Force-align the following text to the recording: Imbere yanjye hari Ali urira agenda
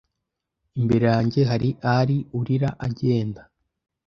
Imbere 0.79 1.05
yanjye 1.13 1.39
hari 1.51 1.69
Ali 1.97 2.17
urira 2.39 2.69
agenda 2.87 3.41